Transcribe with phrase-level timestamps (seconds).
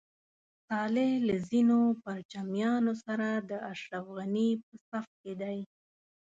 [0.67, 5.59] صالح له ځینو پرچمیانو سره د اشرف غني په صف کې دی.